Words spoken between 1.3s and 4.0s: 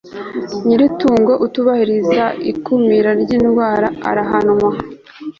utubahiriza ikumira ry'indwara